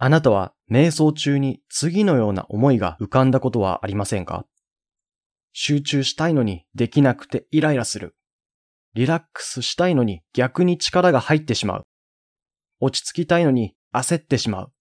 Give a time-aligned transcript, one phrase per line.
[0.00, 4.46] あなたは瞑想中に次のような思いが浮かんだことはありませんか？
[5.52, 8.14] 集中したいのにできなくてイライラする。
[8.94, 11.82] リラックスしたいのに逆に力が入ってしまう。
[12.78, 14.72] 落ち着きたいのに焦ってしまう。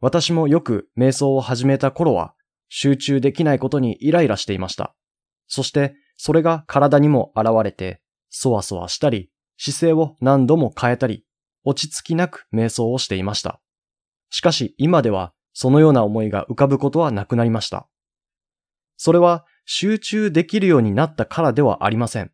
[0.00, 2.34] 私もよく瞑想を始めた頃は
[2.68, 4.94] 集中できないことにイライラしていました。
[5.48, 11.24] そしてそれが体にも現れて、そわそわしたり、姿勢を何度も変えたり、
[11.64, 13.60] 落ち着きなく瞑想をしていました。
[14.30, 17.88] しかし今ではそのような思いが浮かぶことはなくなりました。
[18.96, 22.30] それは集中できるようになったからではありません。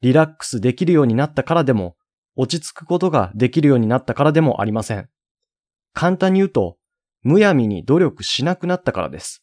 [0.00, 1.96] リラックスできるようになったからでも、
[2.36, 5.08] 落ち着くことができるようになったからでもありません。
[5.92, 6.76] 簡単に言うと、
[7.22, 9.42] むやみに努力しなくなったからです。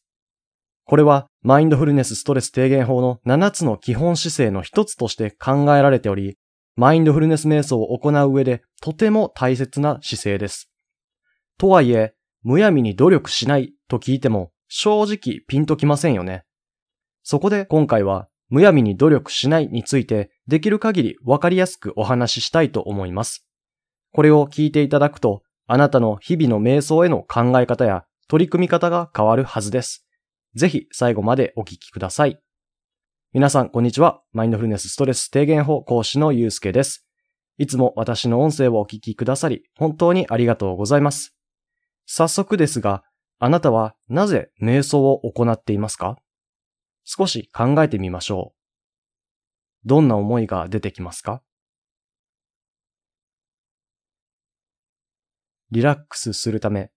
[0.85, 6.37] これはマインドフルネスストレス低減法の7つの基本姿勢の一つとして考えられており、
[6.77, 10.69] マインドフルネス瞑想を行う上でとても大切な姿勢です。
[11.57, 16.43] とはいえ、むやみに努力しないと聞いても正直ピンときませんよね。
[17.23, 23.47] そこで今回はむやみに努力しないについてできる限りわかりやすくお話ししたいと思います。
[24.11, 30.05] これを聞いていただくと、あなたの日々の瞑想への考え方や取り組み方が変わるはずです。
[30.55, 32.39] ぜひ最後までお聞きください。
[33.33, 34.21] 皆さん、こんにちは。
[34.31, 37.05] マインドフルネスストレス低減法講師のゆうすけです。
[37.57, 41.34] いつも私の音声をお聞きくださり、本当にありがとうございます。
[42.05, 43.03] 早速ですが、
[43.39, 46.17] あなたはなぜ瞑想を行っていますか？
[47.03, 49.87] 少し考えてみましょう。
[49.87, 51.41] どんな思いが出てきますか？
[55.71, 56.91] リラックスするため、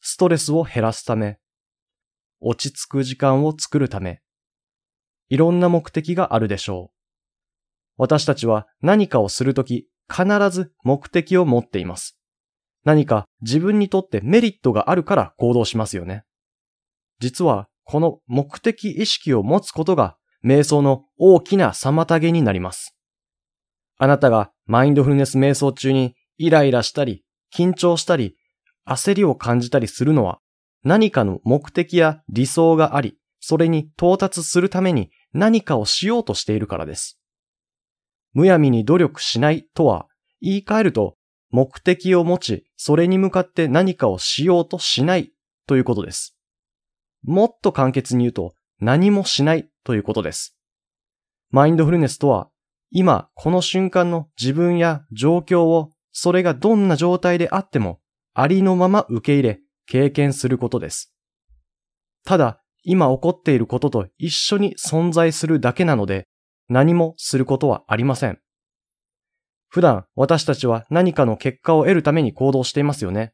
[0.00, 1.38] ストレスを減らすため、
[2.40, 4.20] 落ち着く時間を作るため、
[5.28, 6.94] いろんな目的があるでしょう。
[7.96, 12.17] 私たちは何かをするとき、必ず目的を持っています。
[12.88, 16.24] 何か自分にとってメリットがあるから行動しますよね。
[17.20, 22.96] 実は、この目的意識を持つことが、瞑想の大きな妨げになります。
[23.98, 28.36] あなたがマインドフルネス瞑想中にイライラしたり、緊張したり、
[28.86, 30.38] 焦りを感じたりするのは、
[30.82, 37.20] 何かの目的や理想があり、それに到達するために何かをしようとしているからです。
[38.32, 40.06] むやみに努力しないとは、
[40.40, 41.16] 言い換えると、
[41.50, 45.32] 目的を持ち、それに向かって何かをしようとしない
[45.66, 46.36] ということです。
[47.24, 50.56] もっと簡潔に言うと、何もしないということです。
[51.50, 52.48] マインドフルネスとは、
[52.90, 57.98] 今この瞬間の自分や状況を、それがどんな状態であっても、
[58.32, 61.12] ありのまま受け入れ、経験することです。
[62.24, 66.28] ただ、今起こっていることと一緒に存在するだけなので、
[66.68, 68.38] 何もすることはありません。
[69.68, 73.32] 普段私たちは何かの結果を得るために行動していますよね。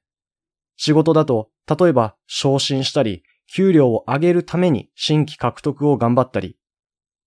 [0.77, 3.23] 仕事だと、例えば昇進したり、
[3.55, 6.57] 給料を上げるために新規獲得を頑張ったり、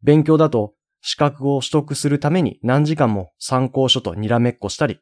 [0.03, 4.99] 勉強だと資格を取得するために何時間も参考書とにらめっこしたり、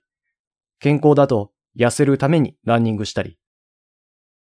[0.79, 3.37] 健康だと痩せるためにランニングしたり、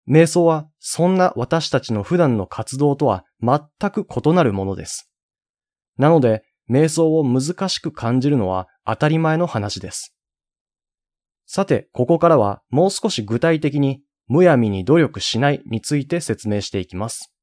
[0.10, 3.60] 瞑想はそんな私たちの普段の活動とは全
[3.92, 5.12] く異なるものです。
[5.98, 10.14] なので、瞑想を難しく感じるのは当たり前の話です。
[11.46, 17.34] さて、ここからはもう少し具体的にむやみに努力しないについて説明していきます。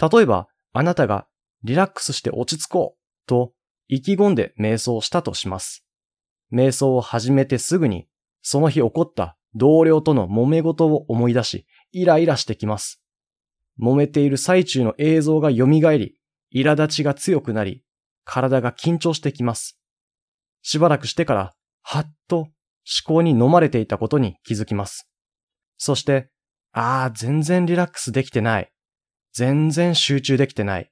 [0.00, 1.26] 例えば、あなたが
[1.64, 3.52] リラックスして落ち着こうと
[3.88, 5.84] 意気込んで瞑想したとします。
[6.52, 8.06] 瞑想を始めてすぐに、
[8.42, 13.02] その日起こった同僚との揉め事を思い出し、イライラしてきます。
[13.80, 16.20] 揉めている最中の映像が蘇り、
[16.54, 17.82] 苛立ちが強くなり、
[18.24, 19.78] 体が緊張してきます。
[20.62, 22.50] しばらくしてから、はっと思
[23.04, 25.08] 考に飲まれていたことに気づきます。
[25.78, 26.30] そして、
[26.72, 28.70] ああ、全然リラックスできてない。
[29.32, 30.90] 全然集中できてない。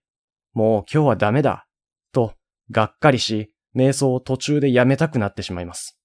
[0.52, 1.66] もう今日はダメだ。
[2.12, 2.34] と、
[2.70, 5.98] がっかりし、瞑想を途中でやめたくなってしまいます。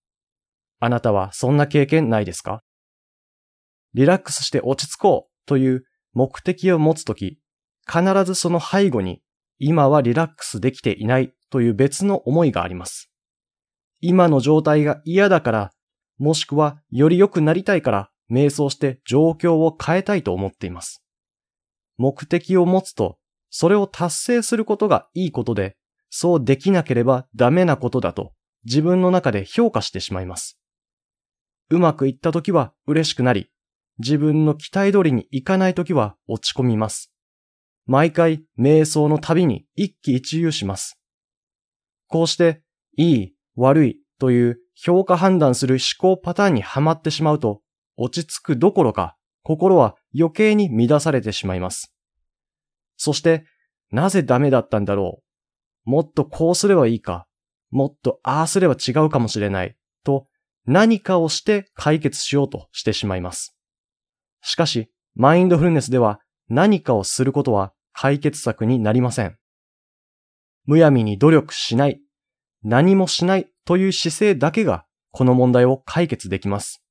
[0.79, 2.61] あなたはそんな経験ないですか？
[3.93, 7.39] リラックスして落ち着こうという目的を持つとき、
[7.87, 9.22] 必ずその背後に
[9.65, 13.09] 今はリラックスできていないという別の思いがあります。
[14.01, 15.71] 今の状態が嫌だから、
[16.17, 21.01] もしくはより良くなりたいから瞑想して状況を変えたいと思っています。
[21.97, 23.17] 目的を持つと、
[23.49, 25.77] それを達成することがいいことで、
[26.09, 28.33] そうできなければダメなことだと
[28.65, 30.59] 自分の中で評価してしまいます。
[31.69, 33.49] うまくいった時は嬉しくなり、
[33.99, 37.12] 自分の期待通りにいかない時は落ち込みます。
[37.85, 40.99] 毎回瞑想の旅に一喜一憂します。
[42.07, 42.61] こうして、
[42.95, 47.61] いい、悪いという評価判断する思考パターンにはまってしまうと、
[47.97, 51.93] 落ち着くどころか、心は余計に乱されてしまいます。
[52.95, 53.45] そして、
[53.91, 55.21] なぜダメだったんだろ
[55.85, 55.89] う。
[55.89, 57.27] もっとこうすればいいか。
[57.69, 59.75] もっとああすれば違うかもしれない。
[60.03, 60.27] と、
[60.65, 63.57] 何かをして解決しようとしてしまいます。
[64.41, 66.19] しかし、マインドフルネスでは
[66.49, 69.37] 何かをすることは解決策になりません。
[70.65, 72.01] むやみに努力しない、
[72.63, 76.83] 何もしないという姿勢だけがこの問題を解決できます。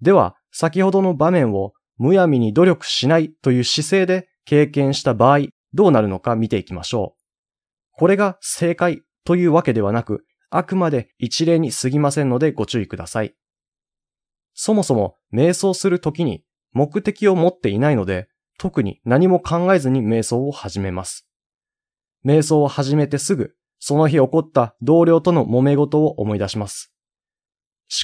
[0.00, 7.20] では、先ほどの場面をむやみに努力しないという姿勢で経験した場合、どうなるのか見ていきましょう。
[7.92, 13.34] これが正解というわけではなく、あくまで一例に過ぎませんのでご注意ください。
[14.54, 16.42] そもそも瞑想するときに
[16.72, 18.29] 目的を持っていないので、
[18.60, 21.26] 特に何も考えずに瞑想を始めます。
[22.26, 26.92] 瞑想を始めてすぐ、その日起こった同僚との揉め事を思い出します。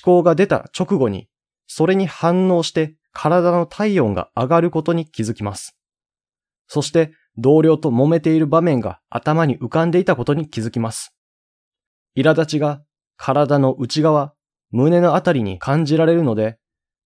[0.02, 1.28] 思考が出た直後に、
[1.66, 5.76] それに反応して体の体温が上がることに気づきます。
[6.68, 11.14] そして同僚と揉めている場面が頭に浮かんでいたことに気づきます。
[12.16, 12.82] 苛立ちが
[13.18, 14.32] 体の内側、
[14.70, 16.56] 胸のあたりに感じられるので、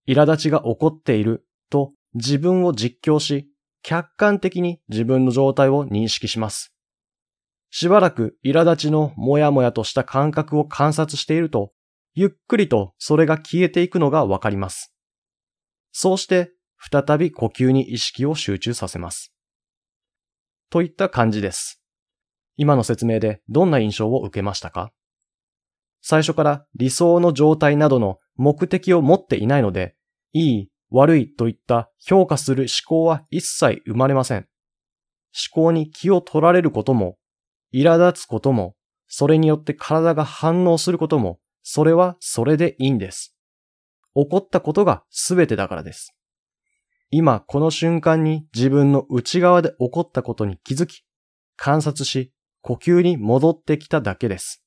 [0.07, 3.49] 苛立ちが起こっていると自分を実況し、
[3.83, 6.73] 客観的に自分の状態を認識します。
[7.69, 11.71] しばらく苛立ちのもやもやとした感覚を観察していると、
[12.13, 14.93] ゆっくりとそれが消えていくのがわかります。
[15.93, 19.33] そうして再び呼吸に意識を集中させます。
[20.69, 21.81] といった感じです。
[22.57, 24.91] 今の説明でどんな印象を受けましたか？
[26.01, 29.95] 最初から理想の状態などの目的を持っていないので、
[30.33, 34.47] いい、悪いといった評価する思考は一切生まれません。
[35.55, 37.17] 思考に気を取られることも、
[37.73, 38.75] 苛立つことも、
[39.07, 43.35] それによって体が反応することも、それはそれでいいんです。
[44.15, 46.13] 起こったことが全てだからです。
[47.09, 51.05] 今この瞬間に自分の内側で起こったことに気づき、
[51.55, 54.63] 観察し、呼吸に戻ってきただけです。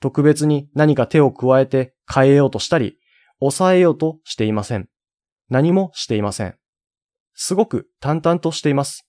[0.00, 2.98] 特別に何か手を加えて変えようとしたり、
[3.40, 4.88] 抑えようとしていません。
[5.48, 6.56] 何もしていません。
[7.34, 9.06] すごく淡々としています。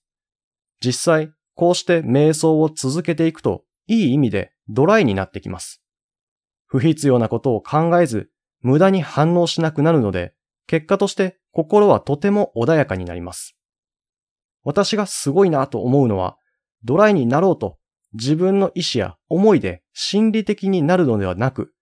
[0.84, 5.82] 実際、こうして瞑想を続けていくと、いい意味でドライになってきます。
[6.66, 10.32] 不必要なことを考えず、無駄に反応しなくなるので、
[10.66, 13.56] 結果として心はとても穏やかになります。
[14.62, 16.36] 私がすごいなと思うのは、
[16.84, 17.78] ドライになろうと
[18.14, 21.72] 自分の意志や思いで心理的になるのではなく、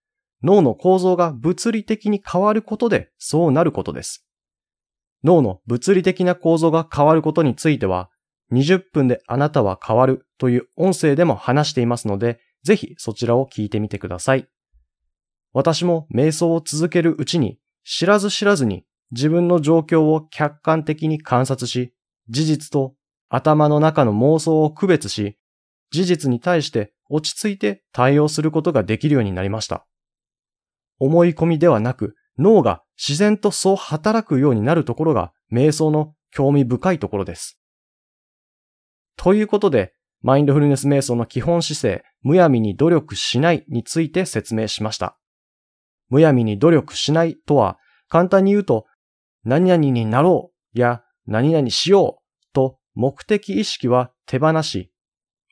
[0.43, 4.25] 脳の構造が物理的に変わることでそうなることです。
[5.25, 8.11] 脳の物理的な構造が変わることについては、
[8.53, 14.49] 20分であなたは変わるという音声でも話していますので、ぜひそちらを聞いてみてください。
[15.53, 21.93] 私も瞑想を続けるうちに、知らず知らずに自分の状況を客観的に観察し、
[22.29, 22.95] 事実と
[23.29, 25.39] 頭の中の妄想を区別し、
[25.91, 29.87] 事実に対して落ち着いて対応することができるようになりました。
[30.99, 37.59] 思い込みではなく脳が自然とそう働くようになるところが瞑想の興味深いところです。
[39.17, 39.93] ということで、
[40.23, 45.19] マインドフルネス瞑想の基本姿勢、むやみに努力しないについて説明しました。
[46.09, 48.87] むやみに努力しないとは、簡単に言うと、
[49.45, 54.91] 何々になろうや何々しようと目的意識は手放し、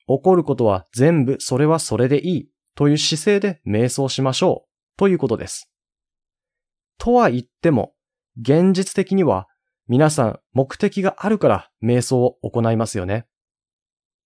[0.07, 5.71] 起こることは全部それはそれでいいという姿勢で瞑想しましょうということです。
[6.99, 7.93] とは言っても、
[8.41, 9.49] 現実的には
[9.89, 13.27] 皆さん目的があるから瞑想を行いますよね。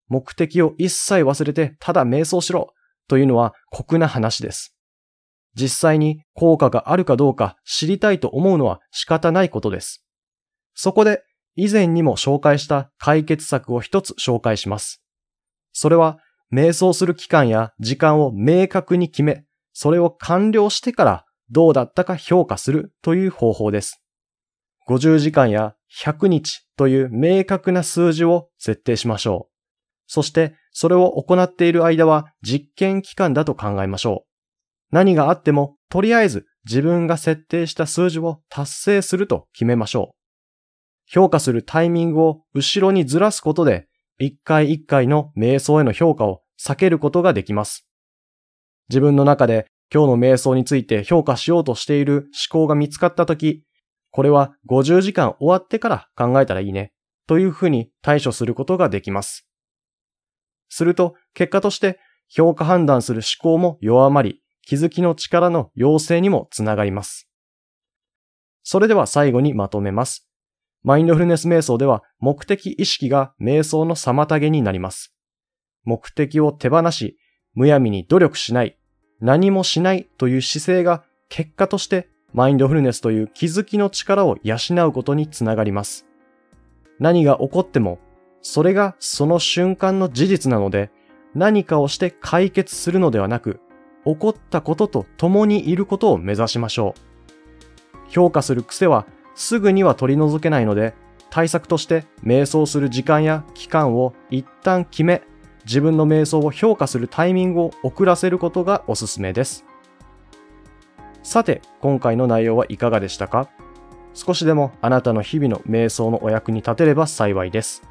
[0.07, 2.73] 目的を一切忘れてただ瞑想しろ
[3.07, 4.75] というのは酷な話です。
[5.53, 10.03] 実際に効果があるかどうか知りたいと思うのは仕方ないことです。
[10.73, 11.23] そこで
[11.55, 15.03] 以前にも紹介した解決策を一つ紹介します。
[15.73, 16.19] それは
[16.53, 24.01] 瞑想する期間や時間を明確に決め、それを完了してからどうだったか評価するという方法です。
[24.87, 29.51] 50時間や100日という明確な数字を設定しましょう。
[30.07, 34.27] そしてそれを行っている間は実験期間だと考えましょう。
[34.91, 40.15] 何があってもとりあえず自分が設定した数字を達成すると決めましょう。
[41.05, 47.87] 評価するタイミングを後ろにずらすことで一回一回の瞑想への評価を避けることができます。
[48.89, 53.65] 自分の中で今日の瞑想について評価しようとしている思考が見つかったとき、
[54.09, 56.93] これは50時間終わってから考えたらいいね、
[57.27, 59.47] というふうに対処することができます。
[60.69, 67.29] すると、結果として評価判断する思考も弱まり、気づきの力の要請にもつながります。
[68.63, 70.29] それでは最後にまとめます。
[70.83, 75.13] マインドフルネス瞑想では目的意識が瞑想の妨げになります。
[75.83, 77.17] 目的を手放し、
[77.53, 78.77] むやみに努力しない、
[79.21, 86.05] 何もしないという姿勢が結果としてマインドフルネスという気づきの力を養うことにつながります。
[86.99, 87.99] 何が起こっても、
[88.41, 90.91] それがその瞬間の事実なので、
[91.35, 93.59] 何かをして解決するのではなく、
[94.05, 98.09] 起こったことと共にいることを目指しましょう。
[98.09, 100.93] 評価する癖はすぐには取り除けないので、
[101.29, 105.21] 対策として瞑想する時間や期間を一旦決め、
[105.65, 109.65] 自分の瞑想を評価するタイミングを遅らせることがおすすめです。
[111.23, 113.49] さて、今回の内容はいかがでしたか？
[114.13, 117.83] 少しでもあなたの日々の瞑想のお役に立てれば幸いです。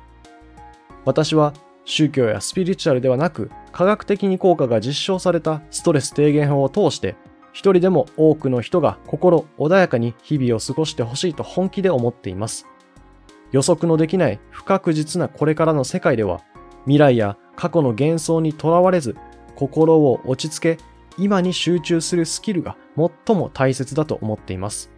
[1.04, 7.16] 私は宗教やスピリチュアルではなく科学的に効果が実証されたストレス低減法を通して
[7.52, 12.66] 一人でも多くの人が心穏やかに日々を過ごしてほしいと本気で思っています。
[13.50, 16.42] 予測のできない不確実なこれからの世界では
[16.84, 19.16] 未来や過去の幻想にとらわれず
[19.54, 20.78] 心を落ち着け
[21.18, 24.90] 今に集中するスキルが最も大切だと思っています。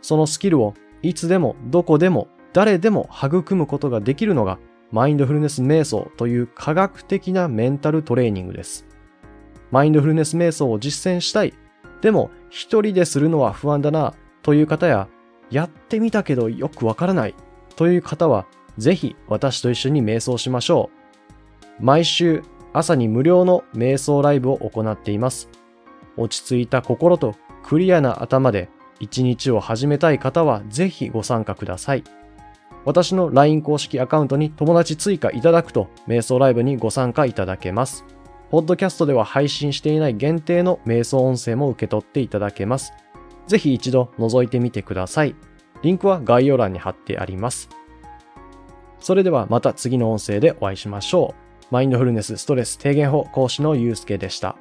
[0.00, 4.58] そのスキルをいつでもどこでも誰でも育むことができるのが
[4.90, 8.86] マインドフルネス瞑想という科学的なメンタルトレーニングです。
[9.70, 11.54] マインドフルネス瞑想を実践したい。
[12.02, 15.08] でも一人でするのは不安だなという方や、
[15.50, 17.34] やってみたけどよくわからない
[17.76, 21.01] という方は、ぜひ私と一緒に瞑想しましょう。
[21.80, 25.48] 毎週朝に無料の瞑想ライブを行っています。
[26.16, 28.68] 落ち着いた心とクリアな頭で
[29.00, 32.04] 一日を始めたい方はぜひご参加ください。
[32.84, 38.04] 私の LINE 公式アカウントに友達追加いただくと、瞑想ライブにご参加いただけます。
[38.50, 42.92] ポッドキャストでは配信していない限定の瞑想音声も受け取っていただけます。
[43.46, 45.34] ぜひ一度覗いてみてください。
[45.82, 47.68] リンクは概要欄に貼ってあります。
[49.00, 51.41] それではまた次の音声でお会いしましょう。
[51.72, 54.56] マインドフルネスストレス低減法講師のゆうすけでした。